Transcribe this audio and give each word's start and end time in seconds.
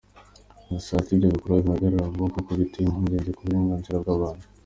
Agasaba 0.67 0.99
ko 1.05 1.09
ibyo 1.15 1.27
bikorwa 1.35 1.57
bihagarara 1.63 2.11
vuba 2.13 2.33
kuko 2.35 2.49
biteye 2.59 2.85
impungenge 2.87 3.31
ku 3.33 3.41
burenganzira 3.45 3.97
bwa 4.03 4.15
muntu. 4.21 4.45